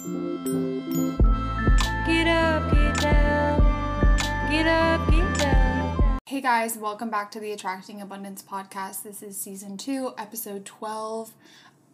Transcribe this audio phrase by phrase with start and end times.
[0.00, 0.08] Get
[2.26, 3.60] up, get down.
[4.50, 6.18] Get up, get down.
[6.24, 9.02] Hey guys, welcome back to the Attracting Abundance podcast.
[9.02, 11.34] This is season two, episode 12.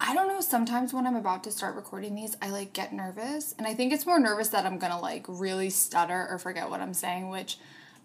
[0.01, 3.57] I don't know, sometimes when I'm about to start recording these, I like get nervous.
[3.59, 6.81] And I think it's more nervous that I'm gonna like really stutter or forget what
[6.81, 7.59] I'm saying, which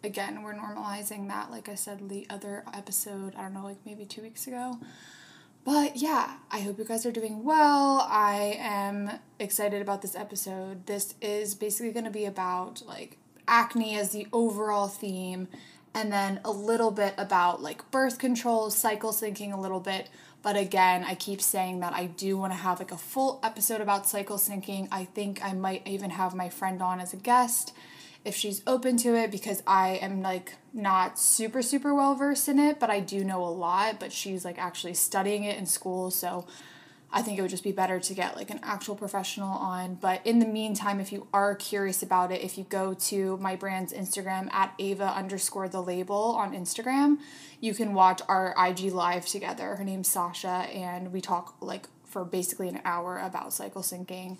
[0.04, 4.06] again, we're normalizing that, like I said, the other episode, I don't know, like maybe
[4.06, 4.80] two weeks ago.
[5.64, 8.08] But yeah, I hope you guys are doing well.
[8.10, 10.88] I am excited about this episode.
[10.88, 15.48] This is basically going to be about like acne as the overall theme
[15.94, 20.10] and then a little bit about like birth control, cycle syncing a little bit.
[20.42, 23.82] But again, I keep saying that I do want to have like a full episode
[23.82, 24.88] about cycle syncing.
[24.92, 27.74] I think I might even have my friend on as a guest
[28.24, 32.60] if she's open to it because I am like not super super well versed in
[32.60, 36.12] it, but I do know a lot, but she's like actually studying it in school,
[36.12, 36.46] so
[37.14, 39.96] I think it would just be better to get like an actual professional on.
[39.96, 43.56] But in the meantime, if you are curious about it, if you go to my
[43.56, 47.18] brand's Instagram at Ava underscore the label on Instagram,
[47.60, 49.76] you can watch our IG live together.
[49.76, 54.38] Her name's Sasha, and we talk like for basically an hour about cycle syncing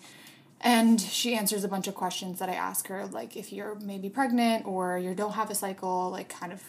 [0.62, 4.10] and she answers a bunch of questions that I ask her, like if you're maybe
[4.10, 6.62] pregnant or you don't have a cycle, like kind of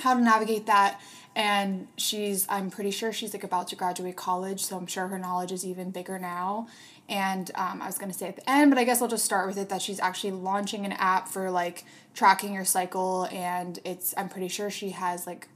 [0.00, 1.00] how to navigate that.
[1.36, 5.18] And she's, I'm pretty sure she's like about to graduate college, so I'm sure her
[5.18, 6.68] knowledge is even bigger now.
[7.08, 9.46] And um, I was gonna say at the end, but I guess I'll just start
[9.46, 11.84] with it that she's actually launching an app for like
[12.14, 15.48] tracking your cycle, and it's, I'm pretty sure she has like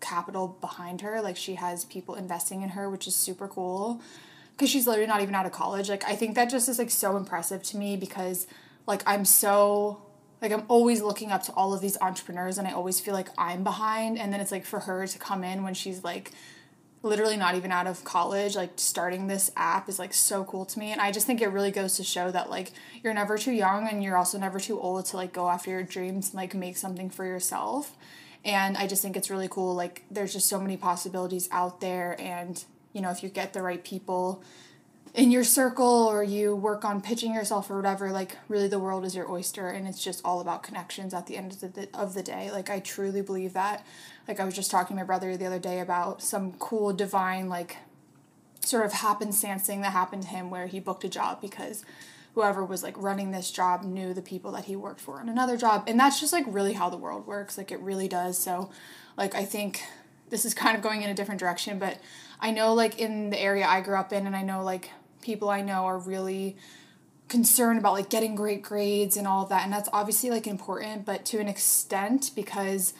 [0.00, 4.02] capital behind her, like she has people investing in her, which is super cool
[4.56, 5.88] because she's literally not even out of college.
[5.88, 8.46] Like I think that just is like so impressive to me because
[8.86, 10.02] like I'm so
[10.40, 13.28] like I'm always looking up to all of these entrepreneurs and I always feel like
[13.36, 14.18] I'm behind.
[14.18, 16.32] And then it's like for her to come in when she's like
[17.02, 20.78] literally not even out of college like starting this app is like so cool to
[20.78, 20.90] me.
[20.90, 23.86] And I just think it really goes to show that like you're never too young
[23.88, 26.76] and you're also never too old to like go after your dreams and like make
[26.76, 27.94] something for yourself.
[28.44, 29.74] And I just think it's really cool.
[29.74, 32.64] Like there's just so many possibilities out there and
[32.96, 34.42] you know, if you get the right people
[35.12, 39.04] in your circle or you work on pitching yourself or whatever, like really the world
[39.04, 42.14] is your oyster and it's just all about connections at the end of the, of
[42.14, 42.50] the day.
[42.50, 43.84] Like I truly believe that.
[44.26, 47.50] Like I was just talking to my brother the other day about some cool divine
[47.50, 47.76] like
[48.64, 51.84] sort of happenstance thing that happened to him where he booked a job because
[52.34, 55.58] whoever was like running this job knew the people that he worked for on another
[55.58, 58.68] job and that's just like really how the world works like it really does so
[59.16, 59.82] like i think
[60.30, 61.98] this is kind of going in a different direction but
[62.40, 64.90] I know like in the area I grew up in and I know like
[65.22, 66.56] people I know are really
[67.28, 71.04] concerned about like getting great grades and all of that and that's obviously like important
[71.04, 72.94] but to an extent because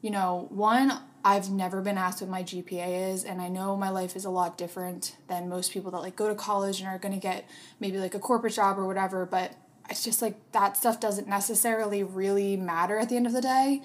[0.00, 0.92] you know one
[1.24, 4.30] I've never been asked what my GPA is and I know my life is a
[4.30, 7.48] lot different than most people that like go to college and are going to get
[7.80, 9.54] maybe like a corporate job or whatever but
[9.90, 13.82] it's just like that stuff doesn't necessarily really matter at the end of the day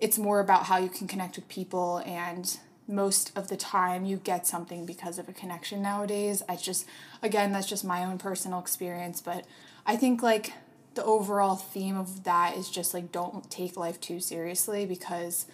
[0.00, 2.58] it's more about how you can connect with people and
[2.88, 6.42] most of the time you get something because of a connection nowadays.
[6.48, 6.86] I just
[7.22, 9.44] again that's just my own personal experience, but
[9.84, 10.52] I think like
[10.94, 15.46] the overall theme of that is just like don't take life too seriously because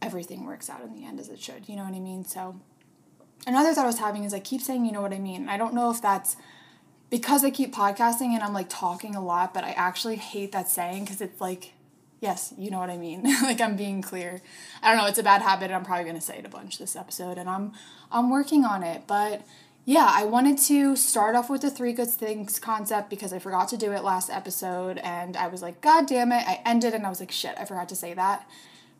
[0.00, 1.68] everything works out in the end as it should.
[1.68, 2.24] You know what I mean?
[2.24, 2.60] So
[3.46, 5.48] another thought I was having is I keep saying you know what I mean.
[5.48, 6.36] I don't know if that's
[7.10, 10.68] because I keep podcasting and I'm like talking a lot, but I actually hate that
[10.68, 11.74] saying because it's like
[12.22, 13.24] Yes, you know what I mean.
[13.42, 14.40] like I'm being clear.
[14.80, 15.72] I don't know, it's a bad habit.
[15.72, 17.72] I'm probably going to say it a bunch this episode and I'm
[18.12, 19.42] I'm working on it, but
[19.84, 23.66] yeah, I wanted to start off with the three good things concept because I forgot
[23.70, 26.46] to do it last episode and I was like, God damn it.
[26.46, 28.46] I ended and I was like, shit, I forgot to say that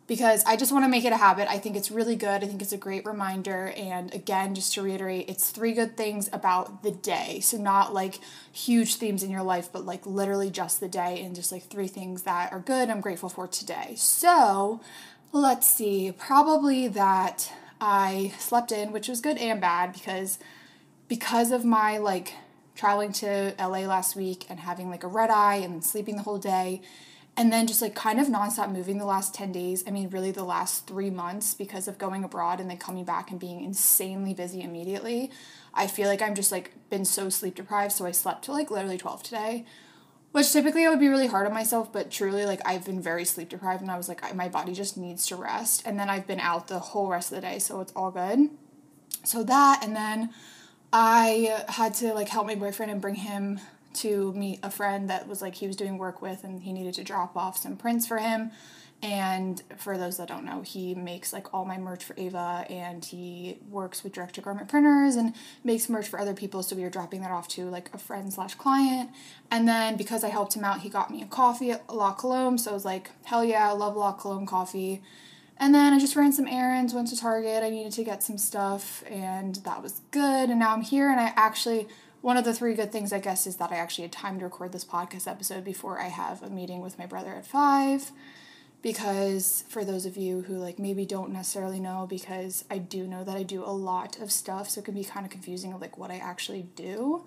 [0.05, 1.49] because I just want to make it a habit.
[1.49, 2.43] I think it's really good.
[2.43, 3.73] I think it's a great reminder.
[3.77, 7.39] And again, just to reiterate, it's three good things about the day.
[7.39, 8.19] So, not like
[8.51, 11.87] huge themes in your life, but like literally just the day and just like three
[11.87, 13.93] things that are good I'm grateful for today.
[13.95, 14.81] So,
[15.31, 16.11] let's see.
[16.11, 20.37] Probably that I slept in, which was good and bad because
[21.07, 22.33] because of my like
[22.75, 26.39] traveling to LA last week and having like a red eye and sleeping the whole
[26.39, 26.81] day
[27.35, 29.83] and then just like kind of nonstop moving the last 10 days.
[29.87, 33.31] I mean, really the last three months because of going abroad and then coming back
[33.31, 35.31] and being insanely busy immediately.
[35.73, 37.93] I feel like I'm just like been so sleep deprived.
[37.93, 39.65] So I slept till like literally 12 today,
[40.31, 43.25] which typically I would be really hard on myself, but truly like I've been very
[43.25, 45.81] sleep deprived and I was like, my body just needs to rest.
[45.87, 47.57] And then I've been out the whole rest of the day.
[47.57, 48.49] So it's all good.
[49.23, 50.29] So that, and then
[50.91, 53.59] I had to like help my boyfriend and bring him
[53.95, 56.93] to meet a friend that was like he was doing work with and he needed
[56.95, 58.51] to drop off some prints for him
[59.03, 63.03] And for those that don't know, he makes like all my merch for Ava and
[63.03, 66.63] he works with direct to garment printers and makes merch for other people.
[66.63, 69.09] So we were dropping that off to like a friend slash client.
[69.51, 72.57] And then because I helped him out, he got me a coffee at La Colombe.
[72.57, 75.01] So I was like, hell yeah, I love La Colombe coffee.
[75.57, 77.61] And then I just ran some errands, went to Target.
[77.61, 80.49] I needed to get some stuff and that was good.
[80.49, 81.89] And now I'm here and I actually
[82.23, 84.45] one of the three good things I guess is that I actually had time to
[84.45, 88.13] record this podcast episode before I have a meeting with my brother at 5
[88.81, 93.25] because for those of you who like maybe don't necessarily know because I do know
[93.25, 95.81] that I do a lot of stuff so it can be kind of confusing of
[95.81, 97.25] like what I actually do.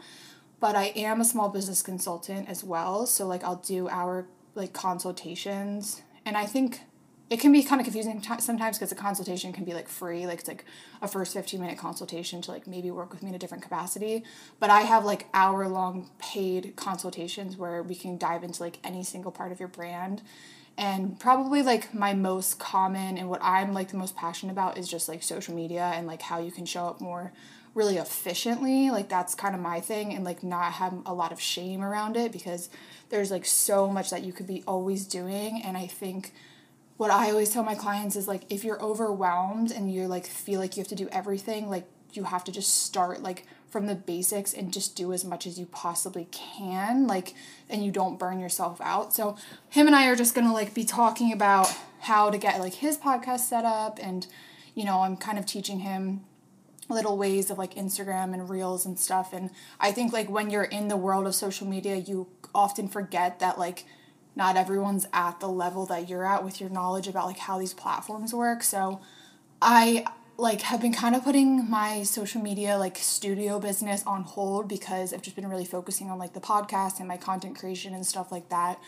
[0.60, 4.72] But I am a small business consultant as well so like I'll do our like
[4.72, 6.00] consultations.
[6.24, 6.80] And I think
[7.28, 10.26] it can be kind of confusing t- sometimes because a consultation can be like free
[10.26, 10.64] like it's like
[11.02, 14.22] a first 15 minute consultation to like maybe work with me in a different capacity.
[14.60, 19.02] But i have like hour long paid consultations where we can dive into like any
[19.02, 20.22] single part of your brand.
[20.78, 24.88] And probably like my most common and what i'm like the most passionate about is
[24.88, 27.32] just like social media and like how you can show up more
[27.74, 28.90] really efficiently.
[28.90, 32.16] Like that's kind of my thing and like not have a lot of shame around
[32.16, 32.70] it because
[33.10, 35.60] there's like so much that you could be always doing.
[35.62, 36.32] And i think
[36.96, 40.60] what i always tell my clients is like if you're overwhelmed and you're like feel
[40.60, 43.94] like you have to do everything like you have to just start like from the
[43.94, 47.34] basics and just do as much as you possibly can like
[47.68, 49.12] and you don't burn yourself out.
[49.12, 49.36] So
[49.68, 52.96] him and i are just gonna like be talking about how to get like his
[52.96, 54.26] podcast set up and
[54.74, 56.24] you know i'm kind of teaching him
[56.88, 59.32] little ways of like instagram and reels and stuff.
[59.32, 59.50] And
[59.80, 63.58] i think like when you're in the world of social media you often forget that
[63.58, 63.84] like
[64.36, 67.74] not everyone's at the level that you're at with your knowledge about like how these
[67.74, 69.00] platforms work so
[69.60, 70.04] i
[70.38, 75.12] like have been kind of putting my social media like studio business on hold because
[75.12, 78.30] I've just been really focusing on like the podcast and my content creation and stuff
[78.30, 78.78] like that.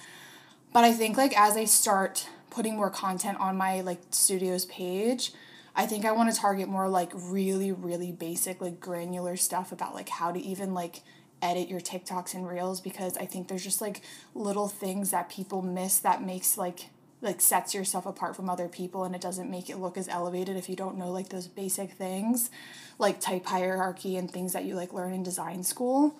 [0.72, 5.32] But I think like as I start putting more content on my like studios page,
[5.74, 9.94] I think I want to target more like really really basic like granular stuff about
[9.94, 11.00] like how to even like
[11.42, 14.02] edit your TikToks and Reels because I think there's just like
[14.34, 16.86] little things that people miss that makes like
[17.20, 20.56] like sets yourself apart from other people and it doesn't make it look as elevated
[20.56, 22.48] if you don't know like those basic things
[22.98, 26.16] like type hierarchy and things that you like learn in design school.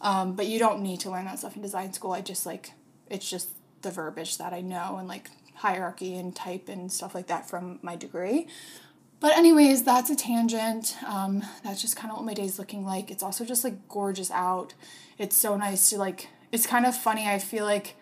[0.00, 2.12] Um, but you don't need to learn that stuff in design school.
[2.12, 2.72] I just like
[3.10, 3.50] it's just
[3.82, 7.78] the verbiage that i know and like hierarchy and type and stuff like that from
[7.82, 8.46] my degree
[9.20, 13.10] but anyways that's a tangent um, that's just kind of what my day's looking like
[13.10, 14.74] it's also just like gorgeous out
[15.18, 17.96] it's so nice to like it's kind of funny i feel like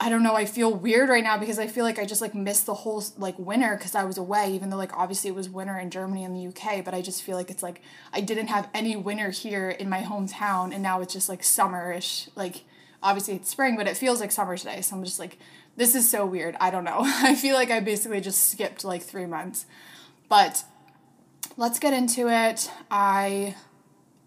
[0.00, 2.32] I don't know, I feel weird right now because I feel like I just like
[2.32, 5.48] missed the whole like winter because I was away, even though like obviously it was
[5.48, 7.82] winter in Germany and the UK, but I just feel like it's like
[8.12, 12.28] I didn't have any winter here in my hometown and now it's just like summerish.
[12.36, 12.64] Like
[13.02, 14.82] obviously it's spring, but it feels like summer today.
[14.82, 15.36] So I'm just like,
[15.76, 16.56] this is so weird.
[16.60, 16.98] I don't know.
[17.02, 19.66] I feel like I basically just skipped like three months.
[20.28, 20.64] But
[21.56, 22.70] let's get into it.
[22.90, 23.56] I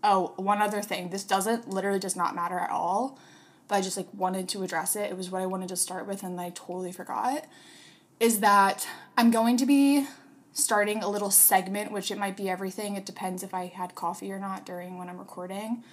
[0.03, 1.09] oh, one other thing.
[1.09, 3.19] This doesn't literally does not matter at all
[3.71, 5.09] but I just like wanted to address it.
[5.09, 7.45] It was what I wanted to start with and I totally forgot.
[8.19, 10.05] Is that I'm going to be
[10.51, 12.97] starting a little segment, which it might be everything.
[12.97, 15.85] It depends if I had coffee or not during when I'm recording.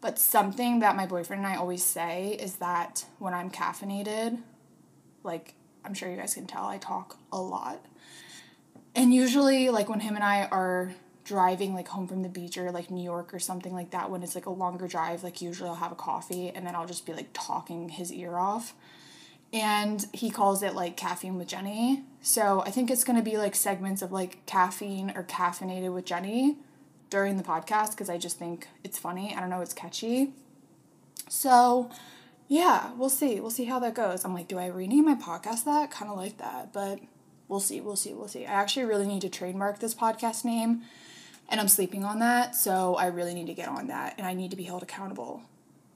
[0.00, 4.38] But something that my boyfriend and I always say is that when I'm caffeinated,
[5.22, 5.52] like
[5.84, 7.84] I'm sure you guys can tell, I talk a lot.
[8.94, 10.94] And usually, like when him and I are
[11.24, 14.22] driving like home from the beach or like New York or something like that when
[14.22, 17.06] it's like a longer drive like usually I'll have a coffee and then I'll just
[17.06, 18.74] be like talking his ear off.
[19.52, 22.04] And he calls it like caffeine with Jenny.
[22.22, 26.06] So I think it's going to be like segments of like caffeine or caffeinated with
[26.06, 26.56] Jenny
[27.10, 29.34] during the podcast because I just think it's funny.
[29.36, 30.32] I don't know it's catchy.
[31.28, 31.90] So
[32.48, 33.40] yeah we'll see.
[33.40, 34.24] We'll see how that goes.
[34.24, 35.90] I'm like do I rename my podcast that?
[35.90, 36.98] Kind of like that but
[37.48, 40.82] we'll see we'll see we'll see I actually really need to trademark this podcast name
[41.52, 42.56] and I'm sleeping on that.
[42.56, 45.42] So I really need to get on that and I need to be held accountable.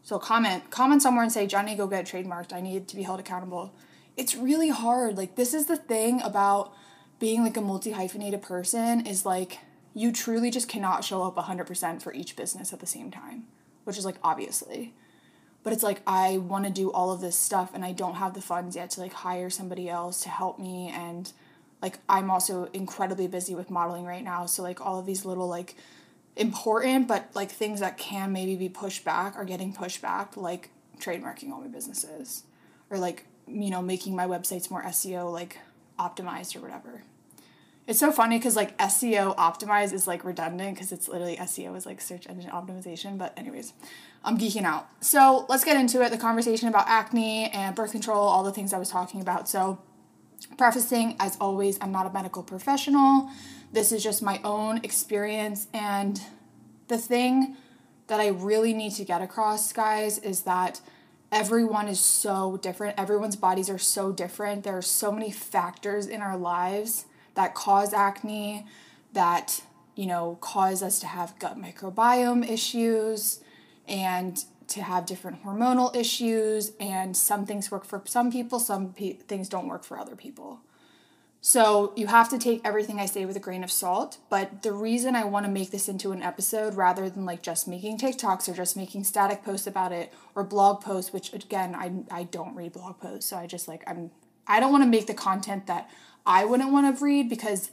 [0.02, 2.52] So comment, comment somewhere and say, Johnny, go get trademarked.
[2.52, 3.72] I need to be held accountable.
[4.16, 5.16] It's really hard.
[5.16, 6.72] Like this is the thing about
[7.18, 9.58] being like a multi hyphenated person is like
[9.94, 13.46] you truly just cannot show up 100% for each business at the same time,
[13.84, 14.94] which is like obviously.
[15.66, 18.34] But it's like I want to do all of this stuff and I don't have
[18.34, 21.32] the funds yet to like hire somebody else to help me and
[21.82, 24.46] like I'm also incredibly busy with modeling right now.
[24.46, 25.74] So like all of these little like
[26.36, 30.70] important but like things that can maybe be pushed back are getting pushed back, like
[31.00, 32.44] trademarking all my businesses
[32.88, 35.58] or like you know making my websites more SEO like
[35.98, 37.02] optimized or whatever.
[37.86, 41.86] It's so funny because like SEO optimized is like redundant because it's literally SEO is
[41.86, 43.16] like search engine optimization.
[43.16, 43.72] But anyways,
[44.24, 44.88] I'm geeking out.
[45.00, 46.10] So let's get into it.
[46.10, 49.48] The conversation about acne and birth control, all the things I was talking about.
[49.48, 49.78] So
[50.56, 53.30] Prefacing, as always, I'm not a medical professional.
[53.72, 55.66] This is just my own experience.
[55.74, 56.20] And
[56.88, 57.56] the thing
[58.06, 60.80] that I really need to get across, guys, is that
[61.30, 62.98] everyone is so different.
[62.98, 64.62] Everyone's bodies are so different.
[64.62, 68.66] There are so many factors in our lives that cause acne,
[69.12, 69.62] that,
[69.94, 73.40] you know, cause us to have gut microbiome issues
[73.86, 76.72] and to have different hormonal issues.
[76.80, 80.60] And some things work for some people, some pe- things don't work for other people.
[81.40, 84.18] So you have to take everything I say with a grain of salt.
[84.28, 87.68] But the reason I want to make this into an episode rather than like just
[87.68, 91.92] making TikToks or just making static posts about it or blog posts, which again I
[92.10, 94.10] I don't read blog posts, so I just like I'm
[94.48, 95.88] I don't want to make the content that
[96.26, 97.70] I wouldn't want to read because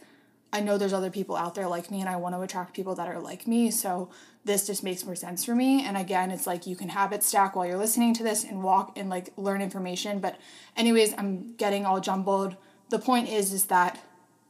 [0.52, 2.94] I know there's other people out there like me and I want to attract people
[2.96, 3.72] that are like me.
[3.72, 4.10] So
[4.46, 5.84] this just makes more sense for me.
[5.84, 8.98] And again, it's like you can habit stack while you're listening to this and walk
[8.98, 10.20] and like learn information.
[10.20, 10.38] But
[10.78, 12.56] anyways, I'm getting all jumbled
[12.94, 14.00] the point is is that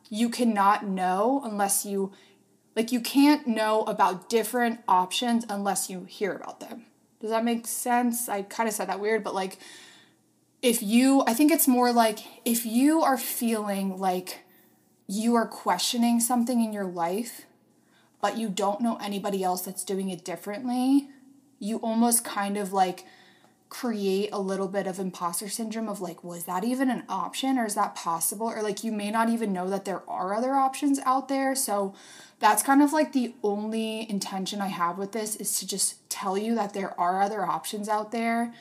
[0.10, 2.12] you cannot know unless you
[2.76, 6.86] like you can't know about different options unless you hear about them.
[7.22, 8.28] Does that make sense?
[8.28, 9.60] I kind of said that weird, but like
[10.63, 14.39] if you I think it's more like if you are feeling like
[15.08, 17.46] you are questioning something in your life
[18.22, 21.10] but you don't know anybody else that's doing it differently,
[21.60, 23.05] you almost kind of like
[23.67, 27.65] create a little bit of imposter syndrome of like was that even an option or
[27.65, 28.48] is that possible?
[28.48, 31.53] Or like you may not even know that there are other options out there.
[31.53, 31.93] So
[32.39, 36.38] that's kind of like the only intention i have with this is to just tell
[36.38, 38.53] you that there are other options out there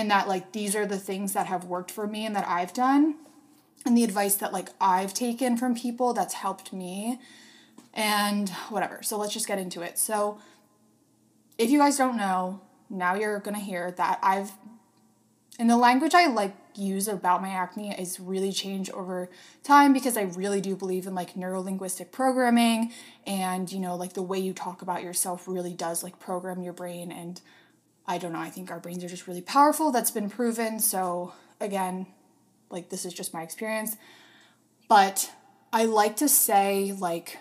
[0.00, 2.72] and that like these are the things that have worked for me and that i've
[2.72, 3.14] done
[3.86, 7.18] and the advice that like i've taken from people that's helped me
[7.94, 9.02] and whatever.
[9.02, 9.98] So let's just get into it.
[9.98, 10.38] So
[11.58, 14.52] if you guys don't know now you're gonna hear that I've
[15.58, 19.28] and the language I like use about my acne is really changed over
[19.62, 22.92] time because I really do believe in like neurolinguistic programming
[23.26, 26.72] and you know like the way you talk about yourself really does like program your
[26.72, 27.40] brain and
[28.10, 31.32] I don't know I think our brains are just really powerful that's been proven so
[31.60, 32.06] again
[32.70, 33.96] like this is just my experience.
[34.88, 35.30] But
[35.72, 37.38] I like to say like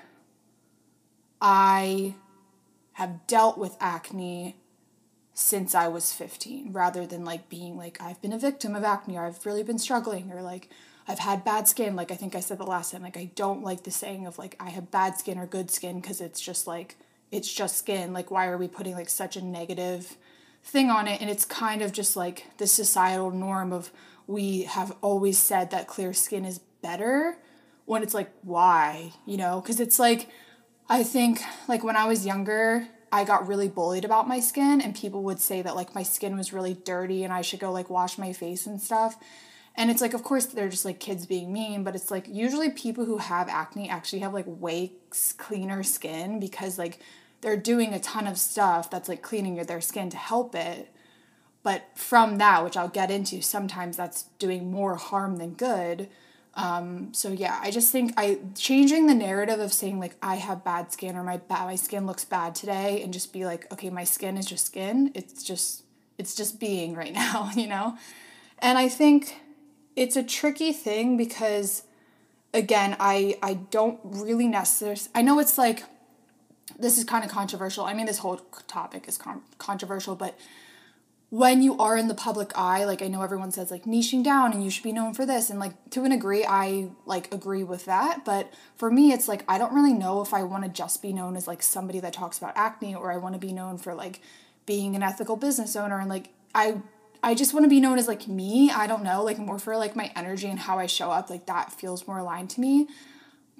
[1.41, 2.15] I
[2.93, 4.57] have dealt with acne
[5.33, 9.17] since I was 15 rather than like being like I've been a victim of acne
[9.17, 10.69] or I've really been struggling or like
[11.07, 13.63] I've had bad skin like I think I said the last time like I don't
[13.63, 16.67] like the saying of like I have bad skin or good skin because it's just
[16.67, 16.97] like
[17.31, 20.17] it's just skin like why are we putting like such a negative
[20.63, 23.91] thing on it and it's kind of just like the societal norm of
[24.27, 27.37] we have always said that clear skin is better
[27.85, 30.29] when it's like why you know because it's like
[30.89, 34.95] I think like when I was younger I got really bullied about my skin and
[34.95, 37.89] people would say that like my skin was really dirty and I should go like
[37.89, 39.17] wash my face and stuff.
[39.75, 42.69] And it's like of course they're just like kids being mean, but it's like usually
[42.69, 44.93] people who have acne actually have like way
[45.37, 46.99] cleaner skin because like
[47.41, 50.93] they're doing a ton of stuff that's like cleaning their skin to help it.
[51.63, 56.10] But from that, which I'll get into, sometimes that's doing more harm than good.
[56.55, 60.63] Um, so yeah, I just think I changing the narrative of saying like I have
[60.63, 63.89] bad skin or my bad my skin looks bad today and just be like, okay,
[63.89, 65.12] my skin is just skin.
[65.15, 65.84] It's just
[66.17, 67.98] it's just being right now, you know?
[68.58, 69.38] And I think
[69.96, 71.84] it's a tricky thing because
[72.53, 75.84] again, I I don't really necessarily I know it's like
[76.77, 77.85] this is kind of controversial.
[77.85, 80.38] I mean, this whole topic is con- controversial, but
[81.29, 84.51] when you are in the public eye, like I know everyone says like niching down
[84.51, 87.63] and you should be known for this and like to an degree I like agree
[87.63, 90.69] with that, but for me it's like I don't really know if I want to
[90.69, 93.53] just be known as like somebody that talks about acne or I want to be
[93.53, 94.21] known for like
[94.65, 96.81] being an ethical business owner and like I
[97.21, 98.71] I just want to be known as like me.
[98.71, 101.45] I don't know, like more for like my energy and how I show up, like
[101.45, 102.88] that feels more aligned to me.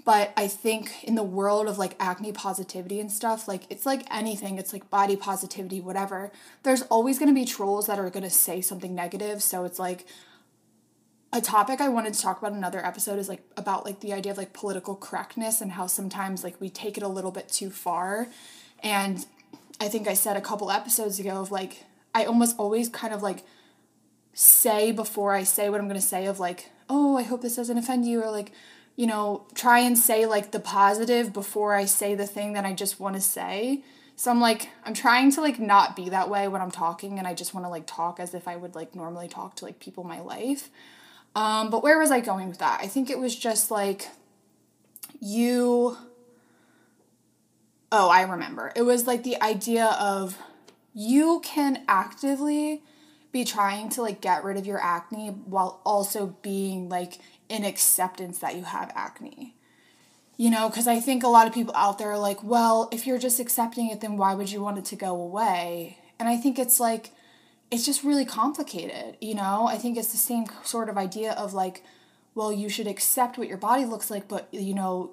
[0.06, 4.04] But I think in the world of like acne positivity and stuff, like it's like
[4.12, 6.32] anything, it's like body positivity, whatever.
[6.64, 9.44] There's always going to be trolls that are going to say something negative.
[9.44, 10.06] So it's like
[11.32, 14.32] a topic I wanted to talk about another episode is like about like the idea
[14.32, 17.70] of like political correctness and how sometimes like we take it a little bit too
[17.70, 18.28] far.
[18.82, 19.26] And
[19.80, 23.22] I think I said a couple episodes ago of like I almost always kind of
[23.22, 23.44] like
[24.34, 27.56] say before I say what I'm going to say of like, "Oh, I hope this
[27.56, 28.52] doesn't offend you," or like,
[29.00, 32.74] you know, try and say like the positive before I say the thing that I
[32.74, 33.82] just want to say.
[34.18, 37.26] So I'm like, I'm trying to like not be that way when I'm talking and
[37.26, 39.80] I just want to like talk as if I would like normally talk to like
[39.80, 40.70] people in my life.
[41.34, 42.82] Um, but where was I going with that?
[42.84, 44.10] I think it was just like
[45.22, 45.96] you.
[47.94, 48.74] Oh, I remember.
[48.76, 50.38] It was like the idea of
[50.94, 52.84] you can actively
[53.32, 58.40] be trying to like get rid of your acne while also being like in acceptance
[58.40, 59.56] that you have acne.
[60.38, 63.06] You know, because I think a lot of people out there are like, well, if
[63.06, 65.98] you're just accepting it, then why would you want it to go away?
[66.18, 67.12] And I think it's like,
[67.70, 69.68] it's just really complicated, you know?
[69.68, 71.84] I think it's the same sort of idea of like,
[72.36, 75.12] well, you should accept what your body looks like, but, you know,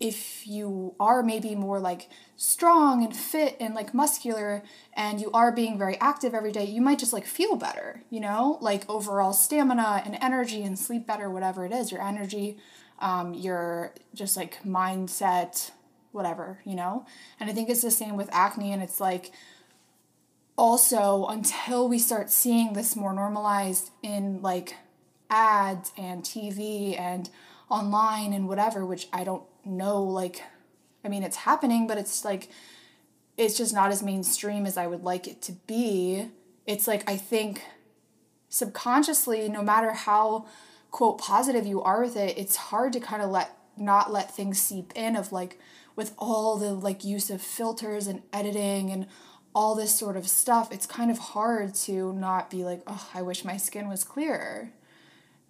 [0.00, 4.62] if you are maybe more like strong and fit and like muscular
[4.94, 8.20] and you are being very active every day, you might just like feel better, you
[8.20, 12.58] know, like overall stamina and energy and sleep better, whatever it is, your energy,
[13.00, 15.72] um, your just like mindset,
[16.12, 17.04] whatever, you know.
[17.40, 19.32] And I think it's the same with acne, and it's like
[20.56, 24.76] also until we start seeing this more normalized in like
[25.30, 27.30] ads and TV and
[27.70, 30.42] online and whatever, which I don't know, like,
[31.04, 32.48] I mean, it's happening, but it's like,
[33.36, 36.28] it's just not as mainstream as I would like it to be.
[36.66, 37.62] It's like, I think
[38.48, 40.46] subconsciously, no matter how,
[40.90, 44.60] quote, positive you are with it, it's hard to kind of let, not let things
[44.60, 45.58] seep in of like,
[45.94, 49.06] with all the like use of filters and editing and
[49.54, 53.22] all this sort of stuff, it's kind of hard to not be like, oh, I
[53.22, 54.70] wish my skin was clearer.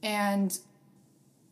[0.03, 0.59] And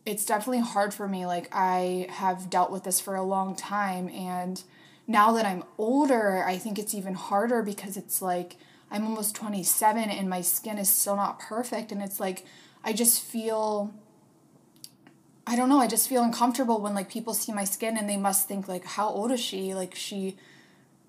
[0.06, 1.26] it's definitely hard for me.
[1.26, 4.08] Like, I have dealt with this for a long time.
[4.08, 4.62] And
[5.06, 8.56] now that I'm older, I think it's even harder because it's like
[8.90, 11.90] I'm almost 27 and my skin is still not perfect.
[11.90, 12.46] And it's like,
[12.84, 13.92] I just feel.
[15.48, 18.16] I don't know, I just feel uncomfortable when like people see my skin and they
[18.16, 19.74] must think like how old is she?
[19.74, 20.36] Like she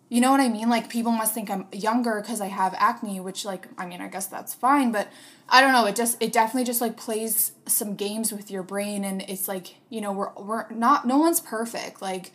[0.10, 0.70] you know what I mean?
[0.70, 4.08] Like people must think I'm younger because I have acne, which like I mean I
[4.08, 5.10] guess that's fine, but
[5.50, 5.86] I don't know.
[5.86, 9.76] It just it definitely just like plays some games with your brain, and it's like
[9.90, 12.02] you know we're we're not no one's perfect.
[12.02, 12.32] Like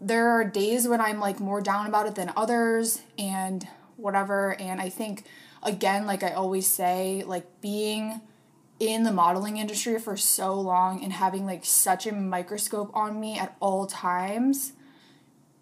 [0.00, 3.66] there are days when I'm like more down about it than others, and
[3.96, 4.54] whatever.
[4.60, 5.24] And I think
[5.64, 8.20] again, like I always say, like being
[8.78, 13.38] in the modeling industry for so long and having like such a microscope on me
[13.38, 14.74] at all times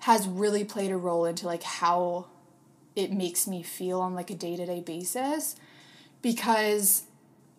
[0.04, 2.26] has really played a role into like how
[2.94, 5.56] it makes me feel on like a day-to-day basis
[6.20, 7.04] because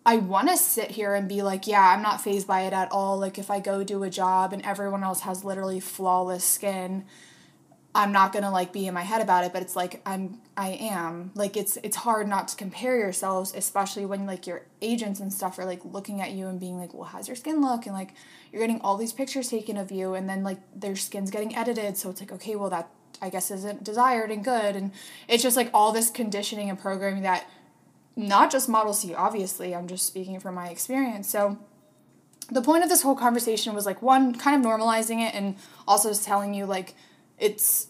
[0.04, 2.92] I want to sit here and be like, yeah, I'm not phased by it at
[2.92, 3.18] all.
[3.18, 7.04] Like if I go do a job and everyone else has literally flawless skin,
[7.96, 10.72] I'm not to like be in my head about it, but it's like I'm I
[10.72, 11.30] am.
[11.34, 15.58] Like it's it's hard not to compare yourselves, especially when like your agents and stuff
[15.58, 18.12] are like looking at you and being like, "Well, how's your skin look?" and like
[18.52, 21.96] you're getting all these pictures taken of you and then like their skin's getting edited,
[21.96, 22.90] so it's like, "Okay, well that
[23.22, 24.92] I guess isn't desired and good." And
[25.26, 27.48] it's just like all this conditioning and programming that
[28.14, 29.74] not just models see, obviously.
[29.74, 31.30] I'm just speaking from my experience.
[31.30, 31.58] So
[32.50, 35.56] the point of this whole conversation was like one kind of normalizing it and
[35.88, 36.94] also just telling you like
[37.38, 37.88] it's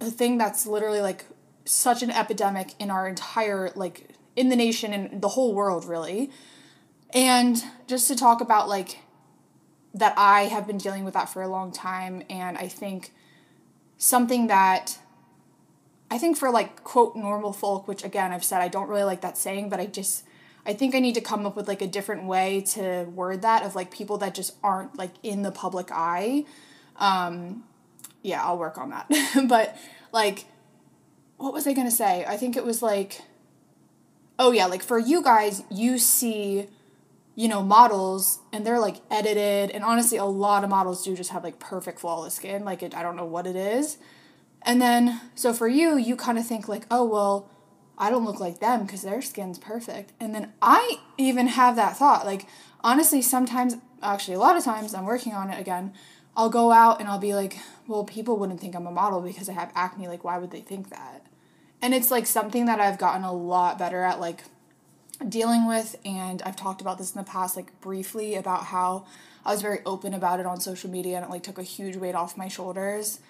[0.00, 1.24] a thing that's literally like
[1.64, 6.30] such an epidemic in our entire like in the nation and the whole world really.
[7.10, 8.98] And just to talk about like
[9.94, 13.12] that i have been dealing with that for a long time and i think
[13.96, 14.98] something that
[16.10, 19.20] i think for like quote normal folk which again i've said i don't really like
[19.20, 20.24] that saying but i just
[20.66, 23.62] i think i need to come up with like a different way to word that
[23.62, 26.44] of like people that just aren't like in the public eye.
[26.96, 27.64] Um
[28.28, 29.10] yeah, I'll work on that.
[29.48, 29.76] but
[30.12, 30.44] like
[31.38, 32.24] what was I to say?
[32.26, 33.22] I think it was like
[34.38, 36.68] oh yeah, like for you guys, you see
[37.34, 41.30] you know, models and they're like edited and honestly a lot of models do just
[41.30, 43.98] have like perfect flawless skin, like it I don't know what it is.
[44.62, 47.48] And then so for you, you kind of think like, "Oh, well,
[47.96, 51.96] I don't look like them because their skin's perfect." And then I even have that
[51.96, 52.46] thought like
[52.82, 55.92] honestly sometimes actually a lot of times I'm working on it again
[56.38, 59.48] I'll go out and I'll be like, well, people wouldn't think I'm a model because
[59.48, 60.06] I have acne.
[60.06, 61.26] Like, why would they think that?
[61.80, 64.44] And it's like something that I've gotten a lot better at, like,
[65.26, 65.96] dealing with.
[66.04, 69.06] And I've talked about this in the past, like, briefly about how
[69.44, 71.96] I was very open about it on social media and it, like, took a huge
[71.96, 73.20] weight off my shoulders.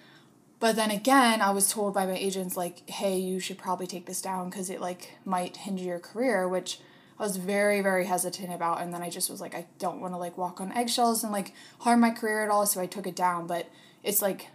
[0.61, 4.07] But then again, I was told by my agents, like, hey, you should probably take
[4.07, 6.81] this down because it, like, might hinder your career, which
[7.19, 8.81] I was very, very hesitant about.
[8.81, 11.33] And then I just was like, I don't want to like walk on eggshells and
[11.33, 12.65] like harm my career at all.
[12.65, 13.47] So I took it down.
[13.47, 13.69] But
[14.09, 14.49] it's like,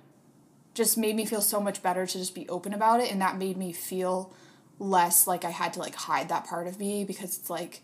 [0.73, 3.11] just made me feel so much better to just be open about it.
[3.11, 4.33] And that made me feel
[4.79, 7.81] less like I had to like hide that part of me because it's like,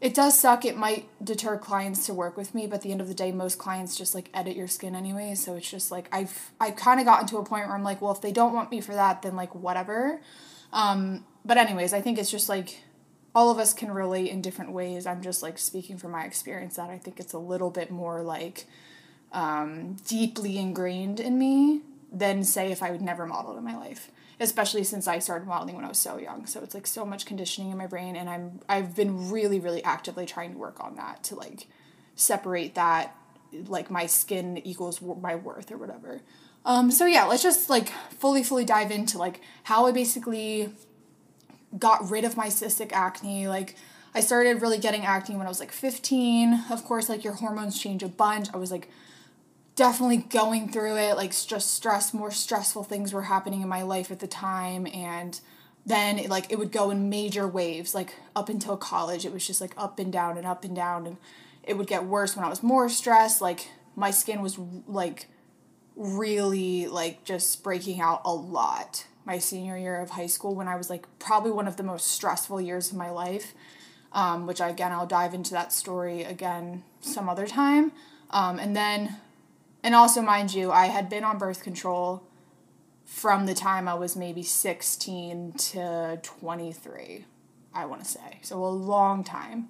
[0.00, 0.64] it does suck.
[0.64, 3.32] It might deter clients to work with me, but at the end of the day,
[3.32, 5.34] most clients just like edit your skin anyway.
[5.34, 8.00] So it's just like I've I've kind of gotten to a point where I'm like,
[8.00, 10.20] well, if they don't want me for that, then like whatever.
[10.72, 12.80] Um, but anyways, I think it's just like
[13.34, 15.06] all of us can relate in different ways.
[15.06, 18.22] I'm just like speaking from my experience that I think it's a little bit more
[18.22, 18.66] like
[19.32, 21.82] um, deeply ingrained in me.
[22.12, 24.10] than say if I would never modeled in my life.
[24.40, 26.46] Especially since I started modeling when I was so young.
[26.46, 29.84] So it's like so much conditioning in my brain and I'm I've been really, really
[29.84, 31.68] actively trying to work on that to like
[32.16, 33.14] separate that
[33.52, 36.20] like my skin equals my worth or whatever.
[36.64, 40.70] Um, so yeah, let's just like fully, fully dive into like how I basically
[41.78, 43.48] got rid of my cystic acne.
[43.48, 43.76] Like
[44.14, 46.64] I started really getting acne when I was like 15.
[46.70, 48.48] Of course, like your hormones change a bunch.
[48.52, 48.90] I was like
[49.80, 54.10] definitely going through it, like just stress, more stressful things were happening in my life
[54.10, 55.40] at the time and
[55.86, 59.46] then it, like it would go in major waves like up until college it was
[59.46, 61.16] just like up and down and up and down and
[61.62, 65.28] it would get worse when I was more stressed like my skin was like
[65.96, 70.76] really like just breaking out a lot my senior year of high school when I
[70.76, 73.54] was like probably one of the most stressful years of my life
[74.12, 77.92] um, which again I'll dive into that story again some other time.
[78.30, 79.16] Um, and then,
[79.82, 82.22] and also mind you, I had been on birth control
[83.04, 87.24] from the time I was maybe 16 to 23,
[87.74, 88.38] I want to say.
[88.42, 89.68] So a long time.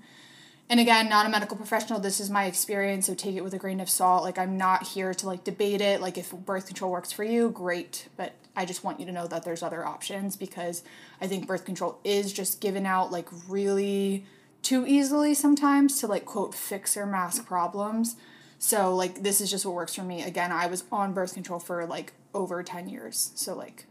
[0.69, 1.99] And again, not a medical professional.
[1.99, 4.23] This is my experience, so take it with a grain of salt.
[4.23, 6.01] Like I'm not here to like debate it.
[6.01, 8.09] Like if birth control works for you, great.
[8.17, 10.85] But I just want you to know that there's other options because
[11.21, 14.27] I think birth control is just given out like really
[14.63, 18.15] too easily sometimes to like quote fix or mask problems.
[18.63, 20.23] So like this is just what works for me.
[20.23, 23.33] Again, I was on birth control for like over 10 years.
[23.35, 23.87] So like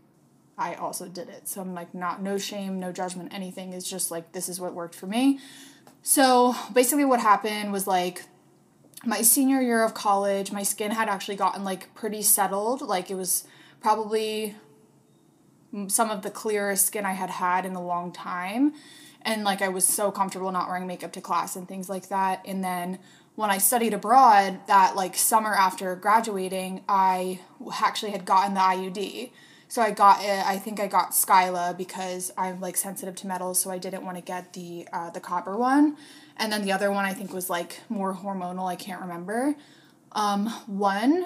[0.60, 1.48] I also did it.
[1.48, 3.74] So I'm like not no shame, no judgment, anything.
[3.74, 5.40] It's just like this is what worked for me.
[6.04, 8.24] So basically, what happened was like
[9.04, 12.82] my senior year of college, my skin had actually gotten like pretty settled.
[12.82, 13.46] Like it was
[13.82, 14.56] probably
[15.88, 18.74] some of the clearest skin I had had in a long time.
[19.22, 22.42] And like I was so comfortable not wearing makeup to class and things like that.
[22.46, 23.00] And then
[23.40, 27.40] when I studied abroad, that like summer after graduating, I
[27.82, 29.32] actually had gotten the IUD.
[29.70, 30.46] So I got it.
[30.46, 34.18] I think I got Skyla because I'm like sensitive to metals, so I didn't want
[34.18, 35.96] to get the uh, the copper one.
[36.36, 38.70] And then the other one I think was like more hormonal.
[38.70, 39.56] I can't remember.
[40.12, 41.26] Um, one,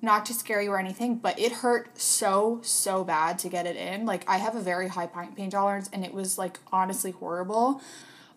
[0.00, 3.76] not to scare you or anything, but it hurt so so bad to get it
[3.76, 4.06] in.
[4.06, 7.82] Like I have a very high pain tolerance, and it was like honestly horrible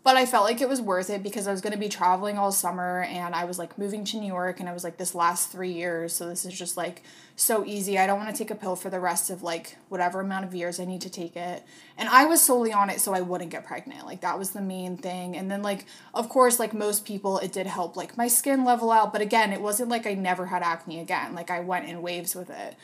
[0.04, 2.38] but I felt like it was worth it because I was going to be traveling
[2.38, 5.14] all summer and I was like moving to New York and I was like this
[5.14, 7.04] last 3 years so this is just like
[7.36, 8.00] so easy.
[8.00, 10.56] I don't want to take a pill for the rest of like whatever amount of
[10.56, 11.64] years I need to take it.
[11.98, 14.06] And I was solely on it so I wouldn't get pregnant.
[14.06, 15.36] Like that was the main thing.
[15.36, 18.92] And then like of course like most people it did help like my skin level
[18.92, 21.36] out, but again, it wasn't like I never had acne again.
[21.36, 22.76] Like I went in waves with it.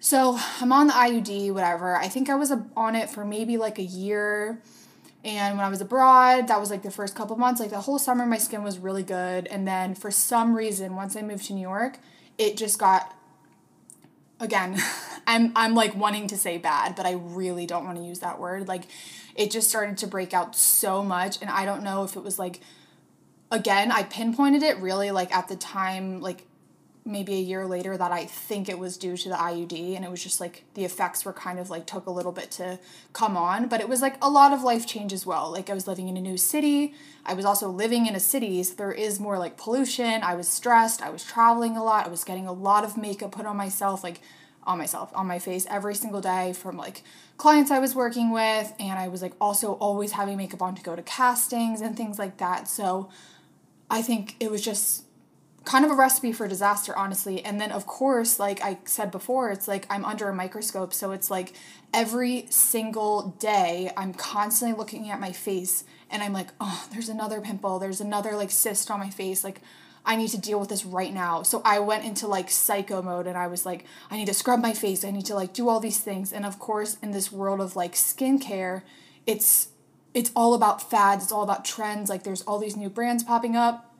[0.00, 1.96] So, I'm on the IUD whatever.
[1.96, 4.60] I think I was uh, on it for maybe like a year
[5.24, 7.98] and when I was abroad, that was like the first couple months, like the whole
[7.98, 9.46] summer, my skin was really good.
[9.46, 11.96] And then for some reason, once I moved to New York,
[12.36, 13.16] it just got,
[14.38, 14.78] again,
[15.26, 18.38] I'm, I'm like wanting to say bad, but I really don't want to use that
[18.38, 18.68] word.
[18.68, 18.82] Like
[19.34, 21.40] it just started to break out so much.
[21.40, 22.60] And I don't know if it was like,
[23.50, 26.46] again, I pinpointed it really like at the time, like
[27.06, 30.10] maybe a year later that I think it was due to the IUD and it
[30.10, 32.78] was just like the effects were kind of like took a little bit to
[33.12, 33.68] come on.
[33.68, 35.52] But it was like a lot of life change as well.
[35.52, 36.94] Like I was living in a new city.
[37.26, 40.22] I was also living in a city so there is more like pollution.
[40.22, 41.02] I was stressed.
[41.02, 42.06] I was traveling a lot.
[42.06, 44.20] I was getting a lot of makeup put on myself like
[44.66, 47.02] on myself on my face every single day from like
[47.36, 48.72] clients I was working with.
[48.80, 52.18] And I was like also always having makeup on to go to castings and things
[52.18, 52.66] like that.
[52.66, 53.10] So
[53.90, 55.03] I think it was just
[55.64, 57.44] kind of a recipe for disaster honestly.
[57.44, 60.92] And then of course like i said before it's like i'm under a microscope.
[60.92, 61.54] So it's like
[61.92, 67.40] every single day i'm constantly looking at my face and i'm like oh there's another
[67.40, 67.78] pimple.
[67.78, 69.42] There's another like cyst on my face.
[69.42, 69.60] Like
[70.06, 71.42] i need to deal with this right now.
[71.42, 74.60] So i went into like psycho mode and i was like i need to scrub
[74.60, 75.04] my face.
[75.04, 76.32] I need to like do all these things.
[76.32, 78.82] And of course in this world of like skincare
[79.26, 79.68] it's
[80.12, 81.24] it's all about fads.
[81.24, 82.08] It's all about trends.
[82.08, 83.93] Like there's all these new brands popping up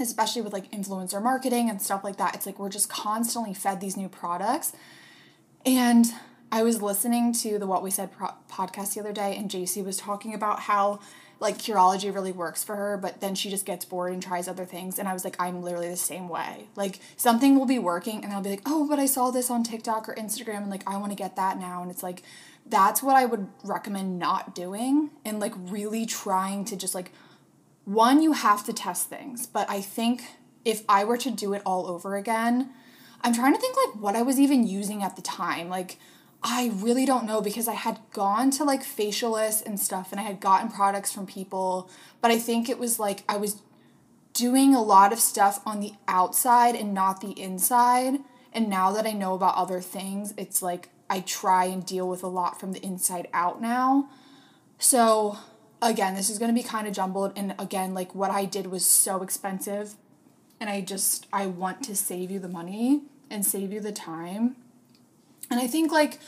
[0.00, 2.34] especially with like influencer marketing and stuff like that.
[2.34, 4.72] It's like we're just constantly fed these new products.
[5.64, 6.06] And
[6.52, 9.84] I was listening to the What We Said pro- podcast the other day, and JC
[9.84, 11.00] was talking about how
[11.38, 14.66] like Curology really works for her, but then she just gets bored and tries other
[14.66, 14.98] things.
[14.98, 16.68] And I was like, I'm literally the same way.
[16.76, 19.62] Like something will be working, and I'll be like, oh, but I saw this on
[19.62, 21.82] TikTok or Instagram, and like I want to get that now.
[21.82, 22.22] And it's like,
[22.66, 27.12] that's what I would recommend not doing, and like really trying to just like
[27.90, 30.22] one, you have to test things, but I think
[30.64, 32.70] if I were to do it all over again,
[33.20, 35.68] I'm trying to think like what I was even using at the time.
[35.68, 35.98] Like,
[36.40, 40.22] I really don't know because I had gone to like facialists and stuff and I
[40.22, 43.60] had gotten products from people, but I think it was like I was
[44.34, 48.20] doing a lot of stuff on the outside and not the inside.
[48.52, 52.22] And now that I know about other things, it's like I try and deal with
[52.22, 54.08] a lot from the inside out now.
[54.78, 55.38] So,
[55.82, 57.32] again, this is going to be kind of jumbled.
[57.36, 59.94] And again, like what I did was so expensive.
[60.60, 64.56] And I just, I want to save you the money and save you the time.
[65.50, 66.20] And I think, like,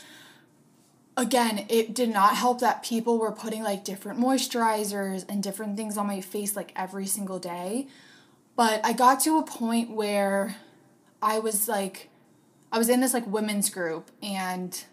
[1.15, 5.97] again, it did not help that people were putting like different moisturizers and different things
[5.97, 7.87] on my face like every single day.
[8.55, 10.57] But I got to a point where
[11.21, 12.09] I was like,
[12.71, 14.83] I was in this like women's group and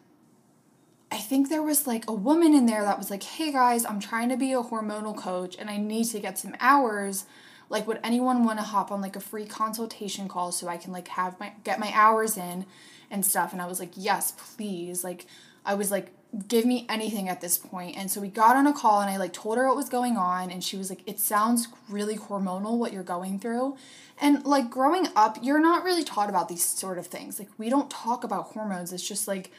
[1.13, 4.01] I think there was like a woman in there that was like, hey guys, I'm
[4.01, 7.25] trying to be a hormonal coach and I need to get some hours.
[7.69, 10.93] Like, would anyone want to hop on like a free consultation call so I can
[10.93, 12.65] like have my get my hours in
[13.11, 13.53] and stuff?
[13.53, 15.03] And I was like, yes, please.
[15.03, 15.27] Like,
[15.65, 16.13] I was like,
[16.47, 17.97] give me anything at this point.
[17.97, 20.17] And so we got on a call and I like told her what was going
[20.17, 23.77] on and she was like, it sounds really hormonal what you're going through.
[24.21, 27.39] And like growing up, you're not really taught about these sort of things.
[27.39, 28.93] Like we don't talk about hormones.
[28.93, 29.51] It's just like,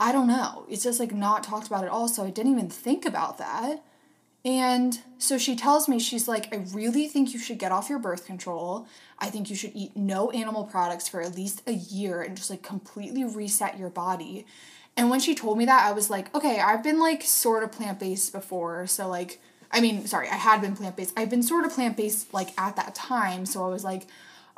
[0.00, 0.64] I don't know.
[0.68, 2.08] It's just like not talked about at all.
[2.08, 3.82] So I didn't even think about that.
[4.42, 7.98] And so she tells me, she's like, I really think you should get off your
[7.98, 8.88] birth control.
[9.18, 12.48] I think you should eat no animal products for at least a year and just
[12.48, 14.46] like completely reset your body.
[14.96, 17.70] And when she told me that, I was like, okay, I've been like sort of
[17.70, 18.86] plant based before.
[18.86, 21.12] So, like, I mean, sorry, I had been plant based.
[21.18, 23.44] I've been sort of plant based like at that time.
[23.44, 24.06] So I was like,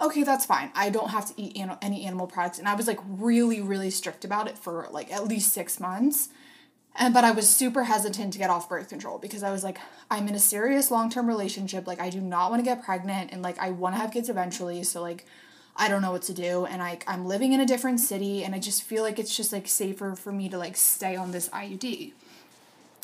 [0.03, 0.71] okay, that's fine.
[0.75, 2.59] I don't have to eat an- any animal products.
[2.59, 6.29] And I was like really, really strict about it for like at least six months.
[6.95, 9.79] And but I was super hesitant to get off birth control because I was like,
[10.11, 11.87] I'm in a serious long term relationship.
[11.87, 14.29] Like, I do not want to get pregnant and like I want to have kids
[14.29, 14.83] eventually.
[14.83, 15.25] So, like,
[15.75, 18.55] I don't know what to do and I I'm living in a different city and
[18.55, 21.49] I just feel like it's just like safer for me to like stay on this
[21.49, 22.13] IUD.